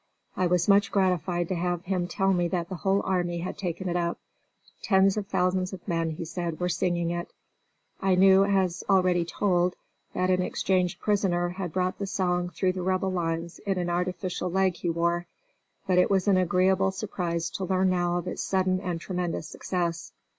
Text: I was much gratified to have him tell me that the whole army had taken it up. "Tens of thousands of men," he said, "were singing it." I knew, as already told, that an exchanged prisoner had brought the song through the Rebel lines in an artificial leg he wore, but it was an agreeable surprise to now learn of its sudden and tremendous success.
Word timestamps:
I 0.35 0.47
was 0.47 0.67
much 0.67 0.91
gratified 0.91 1.47
to 1.49 1.53
have 1.53 1.85
him 1.85 2.07
tell 2.07 2.33
me 2.33 2.47
that 2.47 2.69
the 2.69 2.77
whole 2.77 3.03
army 3.05 3.37
had 3.37 3.55
taken 3.55 3.87
it 3.87 3.95
up. 3.95 4.17
"Tens 4.81 5.15
of 5.15 5.27
thousands 5.27 5.73
of 5.73 5.87
men," 5.87 6.09
he 6.09 6.25
said, 6.25 6.59
"were 6.59 6.69
singing 6.69 7.11
it." 7.11 7.31
I 8.01 8.15
knew, 8.15 8.43
as 8.43 8.83
already 8.89 9.23
told, 9.23 9.75
that 10.15 10.31
an 10.31 10.41
exchanged 10.41 10.99
prisoner 11.01 11.49
had 11.49 11.71
brought 11.71 11.99
the 11.99 12.07
song 12.07 12.49
through 12.49 12.73
the 12.73 12.81
Rebel 12.81 13.11
lines 13.11 13.59
in 13.59 13.77
an 13.77 13.91
artificial 13.91 14.49
leg 14.49 14.73
he 14.73 14.89
wore, 14.89 15.27
but 15.85 15.99
it 15.99 16.09
was 16.09 16.27
an 16.27 16.37
agreeable 16.37 16.89
surprise 16.89 17.51
to 17.51 17.67
now 17.67 17.75
learn 17.75 17.93
of 17.93 18.27
its 18.27 18.41
sudden 18.41 18.79
and 18.79 18.99
tremendous 18.99 19.47
success. 19.47 20.13